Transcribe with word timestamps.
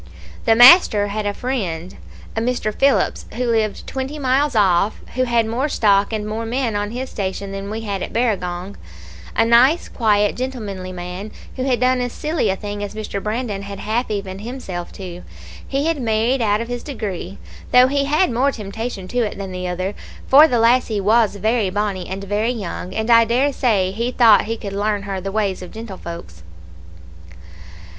"The 0.45 0.55
master 0.55 1.09
had 1.09 1.27
a 1.27 1.33
friend, 1.35 1.95
a 2.35 2.41
Mr. 2.41 2.73
Phillips, 2.73 3.27
who 3.35 3.45
lived 3.51 3.85
twenty 3.85 4.17
miles 4.17 4.55
off, 4.55 4.99
who 5.13 5.25
had 5.25 5.45
more 5.45 5.69
stock 5.69 6.11
and 6.11 6.27
more 6.27 6.43
men 6.43 6.75
on 6.75 6.89
his 6.89 7.11
station 7.11 7.51
than 7.51 7.69
we 7.69 7.81
had 7.81 8.01
at 8.01 8.11
Barragong; 8.11 8.77
a 9.35 9.45
nice 9.45 9.87
quiet 9.87 10.35
gentlemanly 10.35 10.91
man, 10.91 11.29
who 11.55 11.65
had 11.65 11.79
done 11.79 12.01
as 12.01 12.13
silly 12.13 12.49
a 12.49 12.55
thing 12.55 12.83
as 12.83 12.95
Mr. 12.95 13.21
Brandon 13.21 13.61
had 13.61 13.77
half 13.77 14.09
evened 14.09 14.41
himself 14.41 14.91
to. 14.93 15.21
He 15.67 15.85
had 15.85 16.01
married 16.01 16.41
out 16.41 16.61
of 16.61 16.67
his 16.67 16.81
degree, 16.81 17.37
though 17.71 17.85
he 17.85 18.05
had 18.05 18.31
more 18.31 18.51
temptation 18.51 19.07
to 19.09 19.19
it 19.19 19.37
than 19.37 19.51
the 19.51 19.67
other, 19.67 19.93
for 20.25 20.47
the 20.47 20.57
lassie 20.57 20.99
was 20.99 21.35
very 21.35 21.69
bonnie, 21.69 22.07
and 22.09 22.23
very 22.23 22.49
young, 22.51 22.91
and 22.95 23.11
I 23.11 23.23
dare 23.23 23.53
say 23.53 23.91
he 23.91 24.11
thought 24.11 24.45
he 24.45 24.57
could 24.57 24.73
learn 24.73 25.03
her 25.03 25.21
the 25.21 25.31
ways 25.31 25.61
of 25.61 25.69
gentlefolks. 25.69 26.41